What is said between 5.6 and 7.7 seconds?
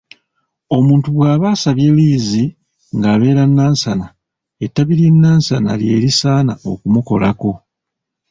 ly'erisaana okumukolako.